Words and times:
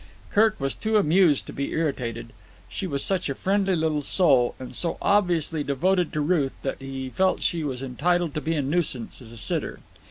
Kirk 0.31 0.59
was 0.59 0.73
too 0.73 0.97
amused 0.97 1.45
to 1.45 1.53
be 1.53 1.69
irritated. 1.73 2.33
She 2.67 2.87
was 2.87 3.03
such 3.03 3.29
a 3.29 3.35
friendly 3.35 3.75
little 3.75 4.01
soul 4.01 4.55
and 4.59 4.75
so 4.75 4.97
obviously 4.99 5.63
devoted 5.63 6.11
to 6.13 6.21
Ruth 6.21 6.53
that 6.63 6.81
he 6.81 7.11
felt 7.11 7.43
she 7.43 7.63
was 7.63 7.83
entitled 7.83 8.33
to 8.33 8.41
be 8.41 8.55
a 8.55 8.63
nuisance 8.63 9.21
as 9.21 9.31
a 9.31 9.37
sitter. 9.37 9.79